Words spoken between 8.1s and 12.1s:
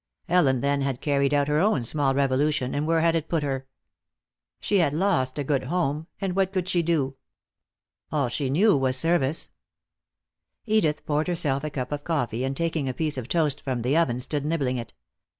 All she knew was service. Edith poured herself a cup of